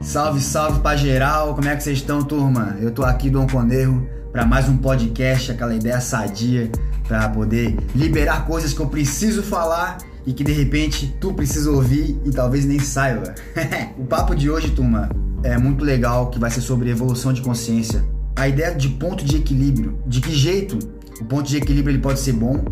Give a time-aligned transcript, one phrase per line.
[0.00, 2.76] Salve, salve pra geral, como é que vocês estão, turma?
[2.80, 6.70] Eu tô aqui, Dom Conerro, para mais um podcast, aquela ideia sadia
[7.06, 12.16] para poder liberar coisas que eu preciso falar e que de repente tu precisa ouvir
[12.24, 13.34] e talvez nem saiba.
[13.98, 15.10] o papo de hoje, turma,
[15.42, 18.04] é muito legal, que vai ser sobre evolução de consciência.
[18.36, 20.78] A ideia de ponto de equilíbrio, de que jeito
[21.20, 22.64] o ponto de equilíbrio ele pode ser bom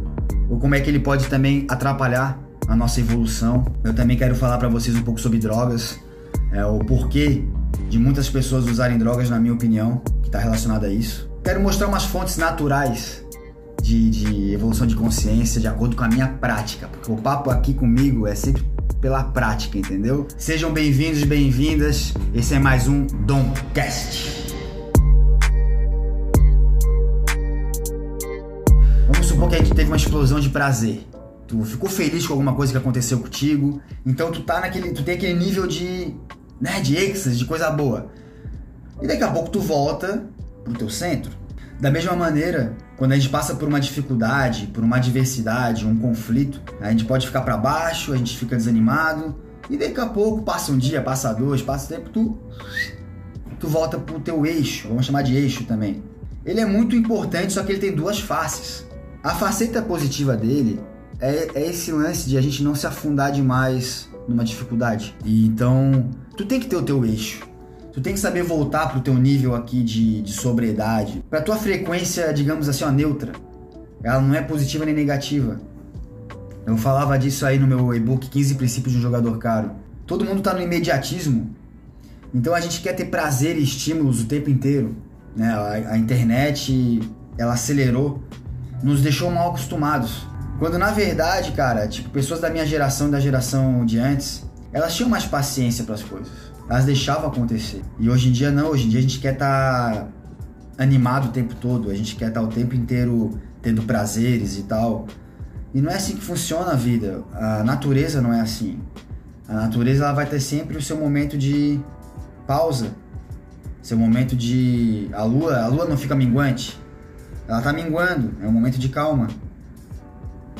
[0.49, 3.65] ou como é que ele pode também atrapalhar a nossa evolução.
[3.83, 5.99] Eu também quero falar para vocês um pouco sobre drogas,
[6.57, 7.45] é, o porquê
[7.91, 11.31] de muitas pessoas usarem drogas, na minha opinião, que está relacionado a isso.
[11.45, 13.23] Quero mostrar umas fontes naturais
[13.83, 17.75] de, de, evolução de consciência de acordo com a minha prática, porque o papo aqui
[17.75, 18.65] comigo é sempre
[19.03, 20.27] pela prática, entendeu?
[20.39, 22.15] Sejam bem-vindos, bem-vindas.
[22.35, 24.47] Esse é mais um Domcast.
[29.09, 31.07] Vamos supor que a gente teve uma explosão de prazer.
[31.47, 35.15] Tu ficou feliz com alguma coisa que aconteceu contigo, então tu tá naquele, tu tem
[35.15, 36.13] aquele nível de,
[36.61, 38.11] né, de êxtase, de coisa boa.
[39.01, 40.25] E daqui a pouco tu volta
[40.65, 41.31] pro teu centro.
[41.79, 46.61] Da mesma maneira, quando a gente passa por uma dificuldade, por uma adversidade, um conflito,
[46.81, 49.37] a gente pode ficar para baixo, a gente fica desanimado,
[49.69, 52.39] e daqui a pouco passa um dia, passa dois, passa tempo, tu
[53.59, 56.03] tu volta pro teu eixo, vamos chamar de eixo também.
[56.45, 58.87] Ele é muito importante, só que ele tem duas faces.
[59.23, 60.79] A faceta positiva dele
[61.19, 65.15] é, é esse lance de a gente não se afundar demais numa dificuldade.
[65.25, 67.47] E então, tu tem que ter o teu eixo.
[67.93, 72.33] Tu tem que saber voltar pro teu nível aqui de, de sobriedade, pra tua frequência,
[72.33, 73.33] digamos assim, ó, neutra.
[74.03, 75.59] Ela não é positiva nem negativa.
[76.67, 79.71] Eu falava disso aí no meu e-book 15 princípios de um jogador caro.
[80.07, 81.55] Todo mundo tá no imediatismo.
[82.35, 84.95] Então a gente quer ter prazer e estímulos o tempo inteiro.
[85.35, 85.49] Né?
[85.49, 87.01] A, a internet,
[87.39, 88.23] ela acelerou,
[88.83, 90.27] nos deixou mal acostumados.
[90.59, 94.95] Quando na verdade, cara, tipo, pessoas da minha geração e da geração de antes, elas
[94.95, 96.33] tinham mais paciência para as coisas.
[96.69, 97.83] Elas deixavam acontecer.
[97.99, 100.09] E hoje em dia não, hoje em dia a gente quer estar tá
[100.79, 104.63] animado o tempo todo, a gente quer estar tá o tempo inteiro tendo prazeres e
[104.63, 105.07] tal.
[105.75, 107.23] E não é assim que funciona a vida.
[107.35, 108.81] A natureza não é assim.
[109.47, 111.79] A natureza ela vai ter sempre o seu momento de
[112.47, 112.93] pausa,
[113.83, 116.81] seu momento de a lua, a lua não fica minguante.
[117.47, 119.29] Ela tá minguando, é um momento de calma.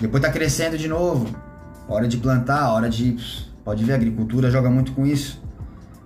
[0.01, 1.27] Depois tá crescendo de novo.
[1.89, 3.17] Hora de plantar, hora de.
[3.65, 5.43] Pode ver, a agricultura joga muito com isso.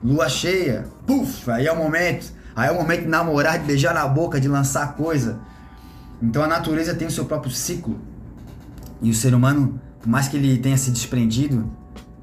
[0.02, 2.32] Lua cheia, puf, aí é o momento.
[2.54, 5.38] Aí é o momento de namorar, de beijar na boca, de lançar coisa.
[6.22, 7.98] Então a natureza tem o seu próprio ciclo.
[9.02, 11.70] E o ser humano, por mais que ele tenha se desprendido,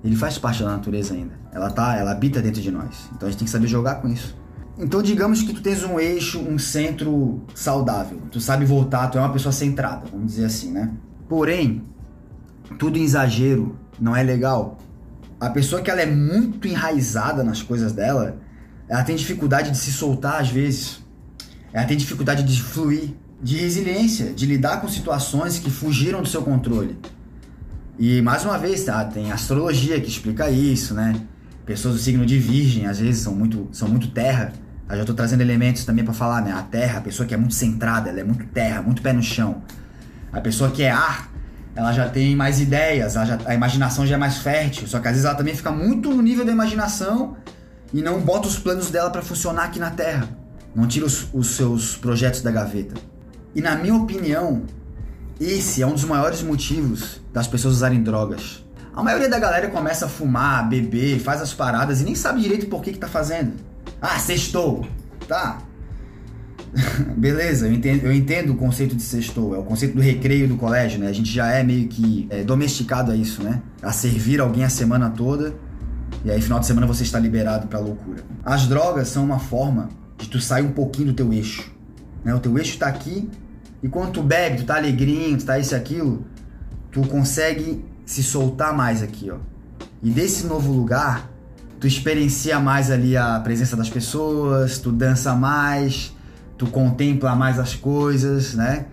[0.04, 1.34] ele faz parte da natureza ainda.
[1.52, 3.10] Ela tá, ela habita dentro de nós.
[3.16, 4.36] Então a gente tem que saber jogar com isso.
[4.78, 8.22] Então digamos que tu tens um eixo, um centro saudável.
[8.32, 10.94] Tu sabe voltar, tu é uma pessoa centrada, vamos dizer assim, né?
[11.28, 11.84] Porém,
[12.78, 14.78] tudo em exagero não é legal.
[15.40, 18.38] A pessoa que ela é muito enraizada nas coisas dela,
[18.88, 21.04] ela tem dificuldade de se soltar às vezes.
[21.72, 26.42] Ela tem dificuldade de fluir, de resiliência, de lidar com situações que fugiram do seu
[26.42, 26.98] controle.
[28.00, 29.04] E mais uma vez, tá?
[29.06, 31.16] Tem astrologia que explica isso, né?
[31.66, 34.54] Pessoas do signo de Virgem às vezes são muito, são muito terra.
[34.90, 36.52] Eu já estou trazendo elementos também para falar, né?
[36.54, 39.22] A terra, a pessoa que é muito centrada, ela é muito terra, muito pé no
[39.22, 39.62] chão.
[40.32, 41.32] A pessoa que é ar,
[41.76, 45.14] ela já tem mais ideias, já, a imaginação já é mais fértil, só que às
[45.14, 47.38] vezes ela também fica muito no nível da imaginação
[47.94, 50.28] e não bota os planos dela para funcionar aqui na Terra.
[50.76, 52.96] Não tira os, os seus projetos da gaveta.
[53.56, 54.64] E na minha opinião,
[55.40, 58.66] esse é um dos maiores motivos das pessoas usarem drogas.
[58.94, 62.66] A maioria da galera começa a fumar, beber, faz as paradas e nem sabe direito
[62.66, 63.54] por que, que tá fazendo.
[64.02, 64.88] Ah, sextou.
[65.28, 65.60] Tá,
[67.18, 70.56] Beleza, eu entendo, eu entendo o conceito de sextou, é o conceito do recreio do
[70.56, 71.08] colégio, né?
[71.08, 73.62] A gente já é meio que é, domesticado a isso, né?
[73.82, 75.56] A servir alguém a semana toda
[76.24, 78.24] e aí final de semana você está liberado pra loucura.
[78.44, 81.72] As drogas são uma forma de tu sair um pouquinho do teu eixo,
[82.24, 82.34] né?
[82.34, 83.30] O teu eixo tá aqui
[83.82, 86.26] e quando tu bebe, tu tá alegrinho, tu tá isso e aquilo,
[86.92, 89.38] tu consegue se soltar mais aqui, ó.
[90.02, 91.30] E desse novo lugar,
[91.80, 96.16] tu experiencia mais ali a presença das pessoas, tu dança mais,
[96.58, 98.88] tu contempla mais as coisas, né?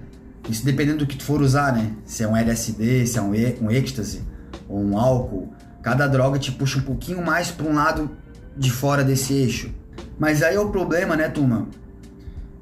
[0.49, 1.93] Isso dependendo do que tu for usar, né?
[2.05, 3.31] Se é um LSD, se é um,
[3.63, 4.23] um êxtase
[4.69, 5.53] ou um álcool,
[5.83, 8.11] cada droga te puxa um pouquinho mais para um lado
[8.57, 9.71] de fora desse eixo.
[10.19, 11.67] Mas aí é o problema, né, turma?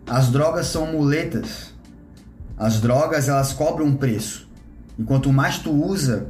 [0.07, 1.73] As drogas são muletas.
[2.57, 4.49] As drogas, elas cobram um preço.
[4.99, 6.29] E quanto mais tu usa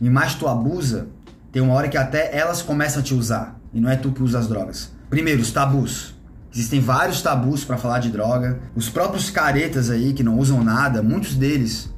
[0.00, 1.06] e mais tu abusa,
[1.52, 3.60] tem uma hora que até elas começam a te usar.
[3.72, 4.92] E não é tu que usa as drogas.
[5.08, 6.11] Primeiro, os tabus.
[6.54, 8.60] Existem vários tabus para falar de droga.
[8.74, 11.88] Os próprios caretas aí que não usam nada, muitos deles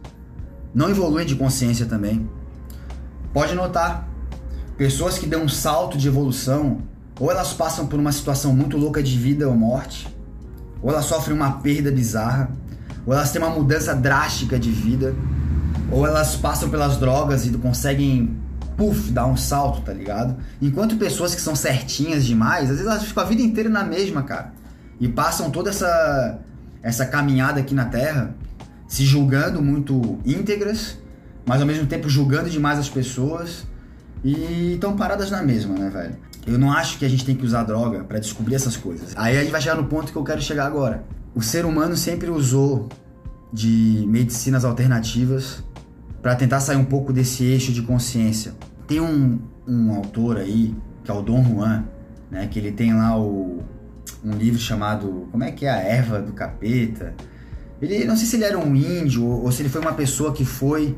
[0.75, 2.29] não evoluem de consciência também.
[3.33, 4.09] Pode notar,
[4.77, 6.83] pessoas que dão um salto de evolução
[7.19, 10.09] ou elas passam por uma situação muito louca de vida ou morte,
[10.83, 12.51] ou elas sofrem uma perda bizarra,
[13.07, 15.15] ou elas têm uma mudança drástica de vida,
[15.91, 18.37] ou elas passam pelas drogas e conseguem,
[18.77, 20.37] puff, dar um salto, tá ligado?
[20.61, 24.23] Enquanto pessoas que são certinhas demais, às vezes elas ficam a vida inteira na mesma,
[24.23, 24.53] cara.
[25.01, 26.39] E passam toda essa,
[26.83, 28.35] essa caminhada aqui na Terra
[28.87, 30.99] se julgando muito íntegras,
[31.47, 33.67] mas ao mesmo tempo julgando demais as pessoas
[34.23, 36.17] e estão paradas na mesma, né, velho?
[36.47, 39.13] Eu não acho que a gente tem que usar droga para descobrir essas coisas.
[39.17, 41.03] Aí a gente vai chegar no ponto que eu quero chegar agora.
[41.35, 42.89] O ser humano sempre usou
[43.53, 45.63] de medicinas alternativas
[46.25, 48.55] para tentar sair um pouco desse eixo de consciência.
[48.89, 49.39] Tem um,
[49.69, 50.75] um autor aí,
[51.05, 51.85] que é o Dom Juan,
[52.31, 53.63] né, que ele tem lá o,
[54.25, 57.13] um livro chamado, como é que é, a erva do capeta.
[57.79, 60.33] Ele, não sei se ele era um índio ou, ou se ele foi uma pessoa
[60.33, 60.97] que foi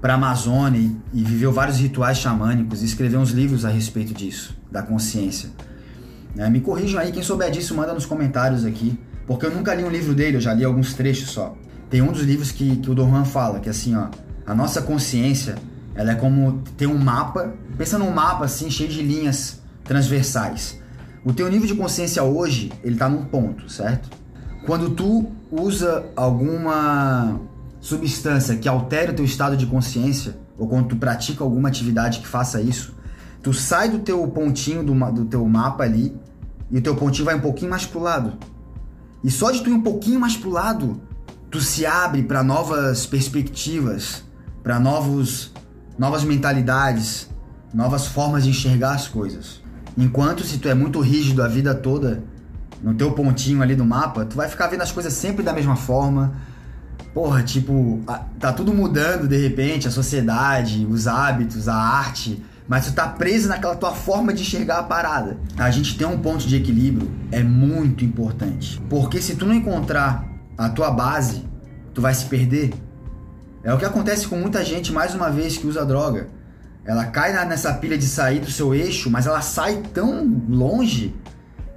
[0.00, 4.14] para a Amazônia e, e, viveu vários rituais xamânicos e escreveu uns livros a respeito
[4.14, 5.50] disso, da consciência.
[6.36, 9.82] Né, me corrijam aí, quem souber disso, manda nos comentários aqui, porque eu nunca li
[9.82, 11.52] um livro dele, eu já li alguns trechos só.
[11.90, 14.06] Tem um dos livros que, que o Dom Juan fala, que é assim, ó,
[14.46, 15.56] a nossa consciência,
[15.94, 20.80] ela é como ter um mapa, pensa num mapa assim, cheio de linhas transversais.
[21.24, 24.10] O teu nível de consciência hoje, ele tá num ponto, certo?
[24.66, 27.40] Quando tu usa alguma
[27.80, 32.26] substância que altere o teu estado de consciência, ou quando tu pratica alguma atividade que
[32.26, 32.94] faça isso,
[33.42, 36.16] tu sai do teu pontinho do, do teu mapa ali,
[36.70, 38.38] e o teu pontinho vai um pouquinho mais pro lado.
[39.22, 41.00] E só de tu ir um pouquinho mais pro lado,
[41.50, 44.24] tu se abre para novas perspectivas,
[44.62, 45.52] para novos
[45.98, 47.28] novas mentalidades,
[47.72, 49.60] novas formas de enxergar as coisas.
[49.96, 52.22] Enquanto se tu é muito rígido a vida toda
[52.82, 55.76] no teu pontinho ali do mapa, tu vai ficar vendo as coisas sempre da mesma
[55.76, 56.32] forma.
[57.14, 58.00] Porra, tipo,
[58.40, 63.48] tá tudo mudando de repente, a sociedade, os hábitos, a arte, mas tu tá preso
[63.48, 65.36] naquela tua forma de enxergar a parada.
[65.58, 70.26] A gente ter um ponto de equilíbrio é muito importante, porque se tu não encontrar
[70.56, 71.44] a tua base,
[71.92, 72.72] tu vai se perder.
[73.64, 76.28] É o que acontece com muita gente, mais uma vez, que usa droga.
[76.84, 81.14] Ela cai nessa pilha de sair do seu eixo, mas ela sai tão longe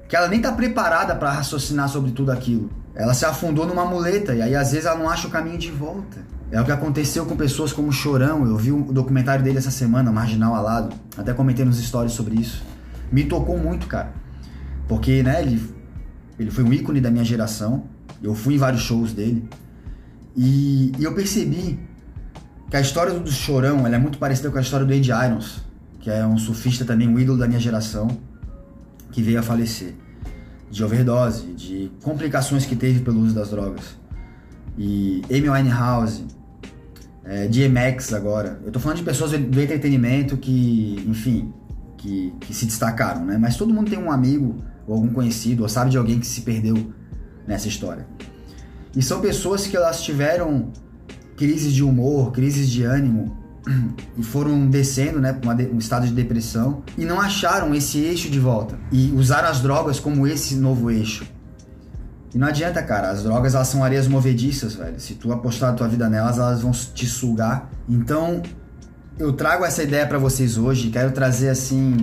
[0.10, 2.72] que ela nem tá preparada para raciocinar sobre tudo aquilo.
[2.96, 5.70] Ela se afundou numa muleta e aí às vezes ela não acha o caminho de
[5.70, 6.20] volta.
[6.52, 8.48] É o que aconteceu com pessoas como Chorão.
[8.48, 10.96] Eu vi o documentário dele essa semana, Marginal Alado.
[11.18, 12.64] Até comentei nos stories sobre isso.
[13.12, 14.14] Me tocou muito, cara.
[14.88, 15.62] Porque, né, ele,
[16.40, 17.84] ele foi um ícone da minha geração.
[18.24, 19.48] Eu fui em vários shows dele.
[20.36, 21.80] E, e, eu percebi
[22.70, 25.62] que a história do Chorão é muito parecida com a história do Ed Irons,
[26.00, 28.08] que é um surfista também, um ídolo da minha geração,
[29.12, 29.96] que veio a falecer
[30.70, 33.98] de overdose, de complicações que teve pelo uso das drogas.
[34.78, 36.26] E Amy Winehouse,
[37.24, 38.60] é, DMX agora.
[38.66, 41.54] Eu tô falando de pessoas do entretenimento que, enfim,
[41.98, 43.38] que, que se destacaram, né?
[43.38, 46.42] Mas todo mundo tem um amigo ou algum conhecido ou sabe de alguém que se
[46.42, 46.94] perdeu
[47.48, 48.06] nessa história.
[48.96, 50.72] E são pessoas que elas tiveram
[51.36, 53.38] crises de humor, crises de ânimo
[54.18, 58.40] e foram descendo, né, para um estado de depressão e não acharam esse eixo de
[58.40, 61.26] volta e usaram as drogas como esse novo eixo.
[62.34, 65.00] E não adianta, cara, as drogas elas são areias movediças, velho.
[65.00, 67.70] Se tu apostar a tua vida nelas, elas vão te sugar.
[67.88, 68.44] Então,
[69.18, 71.96] eu trago essa ideia para vocês hoje, quero trazer assim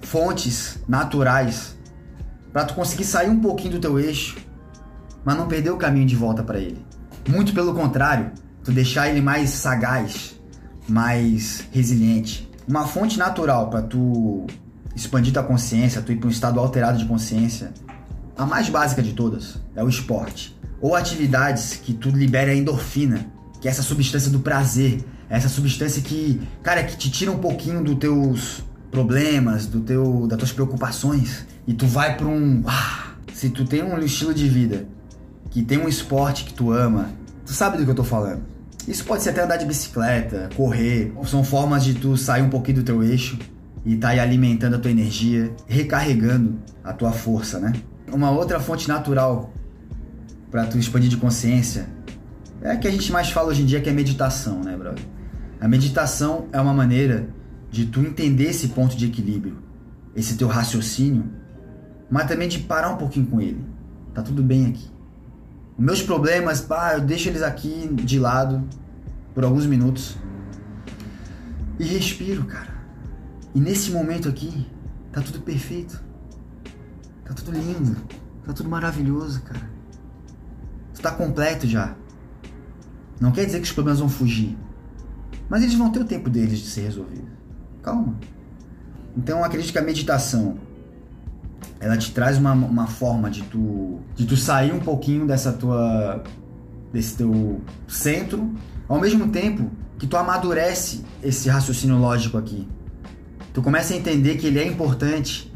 [0.00, 1.76] fontes naturais
[2.52, 4.36] para tu conseguir sair um pouquinho do teu eixo
[5.24, 6.84] mas não perder o caminho de volta para ele.
[7.28, 8.30] Muito pelo contrário,
[8.64, 10.38] tu deixar ele mais sagaz,
[10.88, 12.48] mais resiliente.
[12.66, 14.46] Uma fonte natural para tu
[14.94, 17.72] expandir tua consciência, tu ir para um estado alterado de consciência,
[18.36, 20.56] a mais básica de todas é o esporte.
[20.80, 23.26] Ou atividades que tu libere a endorfina,
[23.60, 27.84] que é essa substância do prazer, essa substância que, cara, que te tira um pouquinho
[27.84, 33.48] dos teus problemas, do teu, das tuas preocupações e tu vai para um, ah, se
[33.50, 34.86] tu tem um estilo de vida
[35.50, 37.10] que tem um esporte que tu ama,
[37.44, 38.42] tu sabe do que eu tô falando.
[38.86, 42.78] Isso pode ser até andar de bicicleta, correr, são formas de tu sair um pouquinho
[42.78, 43.38] do teu eixo
[43.84, 47.72] e tá aí alimentando a tua energia, recarregando a tua força, né?
[48.10, 49.52] Uma outra fonte natural
[50.50, 51.88] para tu expandir de consciência
[52.62, 55.04] é a que a gente mais fala hoje em dia que é meditação, né, brother?
[55.60, 57.28] A meditação é uma maneira
[57.70, 59.58] de tu entender esse ponto de equilíbrio,
[60.14, 61.24] esse teu raciocínio,
[62.10, 63.62] mas também de parar um pouquinho com ele.
[64.14, 64.99] Tá tudo bem aqui
[65.80, 68.62] meus problemas, pá, eu deixo eles aqui de lado
[69.34, 70.16] por alguns minutos
[71.78, 72.74] e respiro, cara.
[73.54, 74.66] E nesse momento aqui,
[75.10, 75.98] tá tudo perfeito.
[77.24, 77.96] Tá tudo lindo.
[78.44, 79.70] Tá tudo maravilhoso, cara.
[80.94, 81.96] Tu tá completo já.
[83.18, 84.58] Não quer dizer que os problemas vão fugir.
[85.48, 87.30] Mas eles vão ter o tempo deles de ser resolvidos.
[87.82, 88.18] Calma.
[89.16, 90.58] Então acredito que a meditação
[91.80, 96.22] ela te traz uma, uma forma de tu, de tu sair um pouquinho dessa tua
[96.92, 98.52] desse teu centro,
[98.88, 102.66] ao mesmo tempo que tu amadurece esse raciocínio lógico aqui.
[103.52, 105.52] Tu começa a entender que ele é importante,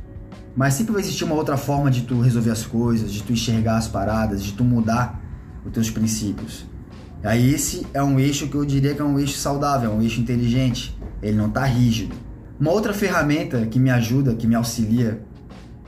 [0.56, 3.76] mas sempre vai existir uma outra forma de tu resolver as coisas, de tu enxergar
[3.76, 5.20] as paradas, de tu mudar
[5.64, 6.64] os teus princípios.
[7.22, 10.02] Aí esse é um eixo que eu diria que é um eixo saudável, é um
[10.02, 10.96] eixo inteligente.
[11.22, 12.14] Ele não está rígido.
[12.60, 15.22] Uma outra ferramenta que me ajuda, que me auxilia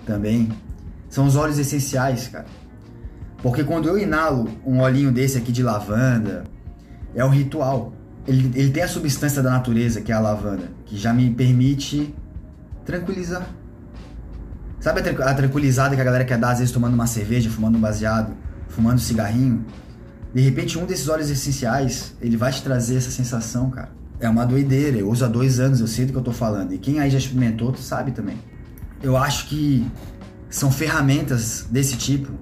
[0.07, 0.49] também,
[1.11, 2.47] são os óleos essenciais, cara.
[3.43, 6.45] Porque quando eu inalo um olhinho desse aqui de lavanda,
[7.15, 7.93] é um ritual.
[8.27, 12.15] Ele, ele tem a substância da natureza, que é a lavanda, que já me permite
[12.85, 13.47] tranquilizar.
[14.81, 17.81] Sabe a, tranquilizada que a galera quer dar, às vezes, tomando uma cerveja, fumando um
[17.81, 18.35] baseado,
[18.69, 19.65] fumando um cigarrinho?
[20.35, 23.91] De repente, um desses óleos essenciais, ele vai te trazer essa sensação, cara.
[24.19, 24.99] É uma doideira.
[24.99, 26.73] Eu uso há dois anos, eu sei do que eu tô falando.
[26.73, 28.37] E quem aí já experimentou, tu sabe também.
[29.03, 29.87] Eu acho que
[30.49, 32.33] são ferramentas desse tipo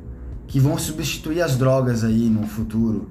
[0.46, 3.10] que vão substituir as drogas aí no futuro.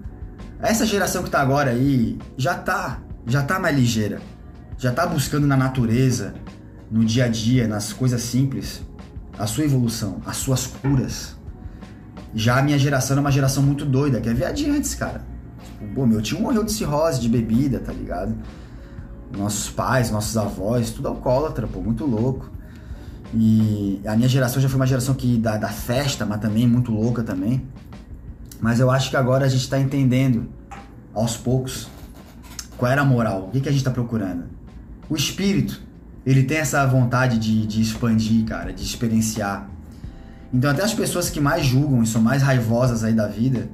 [0.60, 4.22] Essa geração que tá agora aí já tá, já tá mais ligeira.
[4.78, 6.34] Já tá buscando na natureza,
[6.90, 8.82] no dia a dia, nas coisas simples,
[9.38, 11.36] a sua evolução, as suas curas.
[12.34, 15.26] Já a minha geração é uma geração muito doida, que é ver adiante, cara.
[15.64, 18.36] Tipo, pô, meu tio morreu de cirrose, de bebida, tá ligado?
[19.38, 22.52] Nossos pais, nossos avós, tudo alcoólatra, pô, muito louco.
[23.34, 26.92] E a minha geração já foi uma geração que da, da festa, mas também muito
[26.92, 27.66] louca também.
[28.62, 30.48] Mas eu acho que agora a gente está entendendo,
[31.14, 31.88] aos poucos,
[32.78, 34.46] qual era a moral, o que, que a gente está procurando.
[35.10, 35.82] O espírito,
[36.26, 39.70] ele tem essa vontade de, de expandir, cara, de experienciar.
[40.54, 43.68] Então até as pessoas que mais julgam e são mais raivosas aí da vida,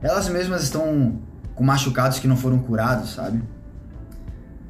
[0.00, 1.18] elas mesmas estão
[1.54, 3.42] com machucados que não foram curados, sabe?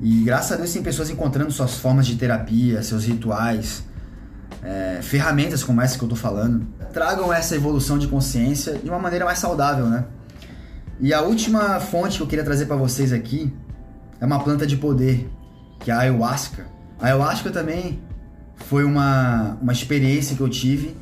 [0.01, 3.85] E graças a Deus tem pessoas encontrando suas formas de terapia, seus rituais,
[4.63, 8.99] é, ferramentas como essa que eu tô falando, tragam essa evolução de consciência de uma
[8.99, 10.05] maneira mais saudável, né?
[11.01, 13.53] E a última fonte que eu queria trazer para vocês aqui
[14.21, 15.31] é uma planta de poder,
[15.79, 16.67] que é a ayahuasca.
[17.01, 18.01] A ayahuasca também
[18.67, 20.95] foi uma, uma experiência que eu tive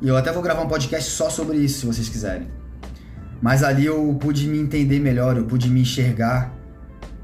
[0.00, 2.48] e eu até vou gravar um podcast só sobre isso, se vocês quiserem.
[3.42, 6.54] Mas ali eu pude me entender melhor, eu pude me enxergar,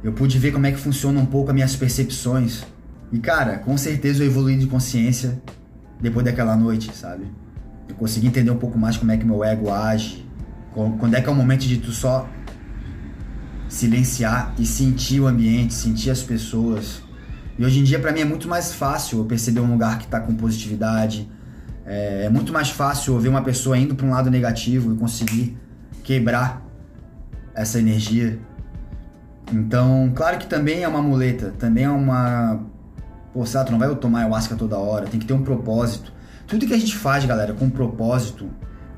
[0.03, 2.63] eu pude ver como é que funciona um pouco as minhas percepções.
[3.11, 5.41] E cara, com certeza eu evoluí de consciência
[6.01, 7.27] depois daquela noite, sabe?
[7.89, 10.27] Eu consegui entender um pouco mais como é que meu ego age,
[10.73, 12.29] quando é que é o momento de tu só
[13.69, 17.03] silenciar e sentir o ambiente, sentir as pessoas.
[17.59, 20.07] E hoje em dia para mim é muito mais fácil eu perceber um lugar que
[20.07, 21.29] tá com positividade.
[21.85, 24.97] É, é muito mais fácil eu ver uma pessoa indo para um lado negativo e
[24.97, 25.59] conseguir
[26.03, 26.63] quebrar
[27.55, 28.39] essa energia.
[29.53, 32.61] Então, claro que também é uma muleta, também é uma
[33.33, 36.13] Pô, Sato, não vai tomar ayahuasca toda hora, tem que ter um propósito.
[36.47, 38.49] Tudo que a gente faz, galera, com propósito,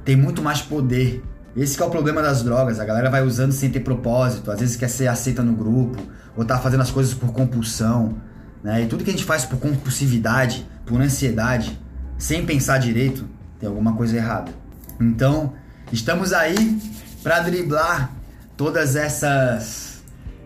[0.04, 1.22] tem muito mais poder.
[1.56, 4.76] Esse é o problema das drogas, a galera vai usando sem ter propósito, às vezes
[4.76, 6.00] quer ser aceita no grupo,
[6.36, 8.16] ou tá fazendo as coisas por compulsão,
[8.62, 8.82] né?
[8.82, 11.78] E tudo que a gente faz por compulsividade, por ansiedade,
[12.16, 14.52] sem pensar direito, tem alguma coisa errada.
[15.00, 15.54] Então,
[15.92, 16.80] estamos aí
[17.22, 18.12] para driblar
[18.56, 19.90] todas essas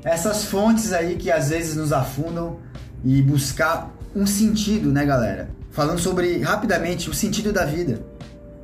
[0.05, 2.59] essas fontes aí que às vezes nos afundam
[3.05, 5.51] e buscar um sentido, né, galera?
[5.71, 8.01] Falando sobre rapidamente o sentido da vida.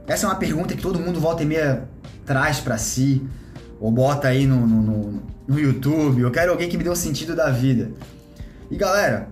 [0.06, 1.84] Essa é uma pergunta que todo mundo volta e meia
[2.24, 3.22] traz para si,
[3.80, 6.22] ou bota aí no, no, no, no YouTube.
[6.22, 7.90] Eu quero alguém que me dê o sentido da vida.
[8.70, 9.28] E galera,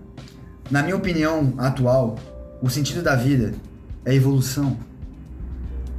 [0.70, 2.16] na minha opinião atual,
[2.60, 3.54] o sentido da vida
[4.04, 4.76] é evolução.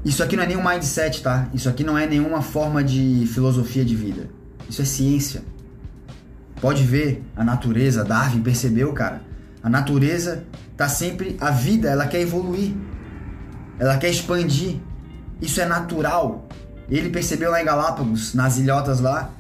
[0.04, 1.50] Isso aqui não é nenhum mindset, tá?
[1.54, 4.30] Isso aqui não é nenhuma forma de filosofia de vida.
[4.70, 5.42] Isso é ciência.
[6.62, 9.22] Pode ver a natureza, Darwin percebeu, cara.
[9.64, 10.44] A natureza
[10.76, 12.74] tá sempre a vida, ela quer evoluir.
[13.78, 14.78] Ela quer expandir.
[15.42, 16.48] Isso é natural.
[16.90, 19.32] Ele percebeu lá em Galápagos, nas ilhotas lá,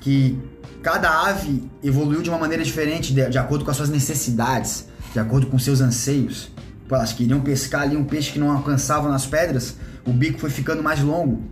[0.00, 0.38] que
[0.82, 5.18] cada ave evoluiu de uma maneira diferente, de, de acordo com as suas necessidades, de
[5.18, 6.50] acordo com seus anseios.
[6.86, 10.50] Pô, elas queriam pescar ali um peixe que não alcançava nas pedras, o bico foi
[10.50, 11.42] ficando mais longo.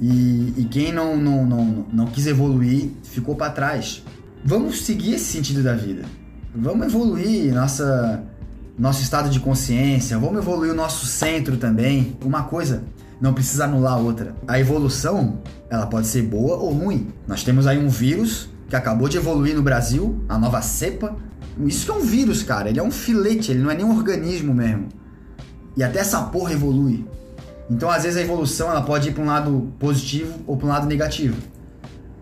[0.00, 4.02] E, e quem não, não, não, não quis evoluir ficou para trás
[4.44, 6.02] vamos seguir esse sentido da vida.
[6.54, 8.22] Vamos evoluir nossa
[8.78, 12.16] nosso estado de consciência, vamos evoluir o nosso centro também.
[12.24, 12.82] Uma coisa
[13.20, 14.34] não precisa anular a outra.
[14.48, 17.12] A evolução, ela pode ser boa ou ruim.
[17.26, 21.14] Nós temos aí um vírus que acabou de evoluir no Brasil, a nova cepa.
[21.64, 22.70] Isso é um vírus, cara.
[22.70, 24.88] Ele é um filete, ele não é nem um organismo mesmo.
[25.76, 27.06] E até essa porra evolui.
[27.70, 30.70] Então, às vezes, a evolução ela pode ir para um lado positivo ou para um
[30.70, 31.36] lado negativo.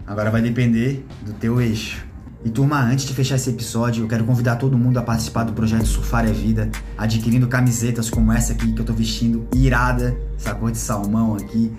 [0.06, 2.09] Agora vai depender do teu eixo.
[2.42, 5.52] E turma, antes de fechar esse episódio, eu quero convidar todo mundo a participar do
[5.52, 10.54] projeto Surfar é Vida, adquirindo camisetas como essa aqui que eu tô vestindo, irada, essa
[10.54, 11.70] cor de salmão aqui.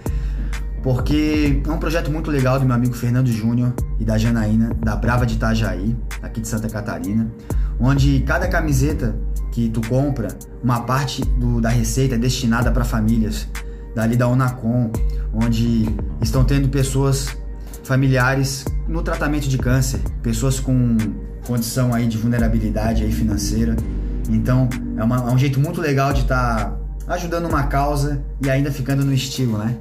[0.84, 4.96] Porque é um projeto muito legal do meu amigo Fernando Júnior e da Janaína, da
[4.96, 7.32] Brava de Itajaí, aqui de Santa Catarina,
[7.80, 9.15] onde cada camiseta
[9.51, 10.30] que tu compra,
[10.63, 13.48] uma parte do, da receita é destinada para famílias
[13.96, 14.91] dali da Unacom,
[15.34, 15.89] onde
[16.22, 17.36] estão tendo pessoas
[17.84, 20.98] familiares no tratamento de câncer, pessoas com
[21.46, 23.76] condição aí de vulnerabilidade aí financeira.
[24.30, 28.50] Então é, uma, é um jeito muito legal de estar tá ajudando uma causa e
[28.50, 29.76] ainda ficando no estilo, né?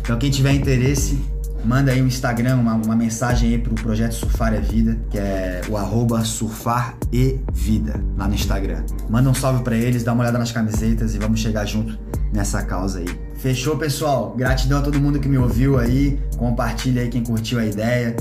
[0.00, 1.18] Então quem tiver interesse,
[1.64, 5.62] manda aí um Instagram, uma, uma mensagem aí pro projeto Surfar é Vida, que é
[5.68, 8.84] o arroba surfar e vida lá no Instagram.
[9.08, 11.98] Manda um salve para eles, dá uma olhada nas camisetas e vamos chegar junto
[12.32, 13.25] nessa causa aí.
[13.38, 14.34] Fechou, pessoal?
[14.36, 16.18] Gratidão a todo mundo que me ouviu aí.
[16.36, 18.16] Compartilha aí quem curtiu a ideia.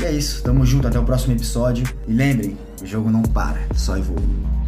[0.00, 1.84] E é isso, tamo junto até o próximo episódio.
[2.06, 4.59] E lembrem, o jogo não para, só evolui.